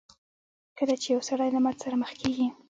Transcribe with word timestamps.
کله 0.77 0.95
چې 1.01 1.07
يو 1.13 1.21
سړی 1.29 1.49
له 1.55 1.59
ماتې 1.63 1.81
سره 1.83 1.95
مخ 2.01 2.11
کېږي. 2.21 2.47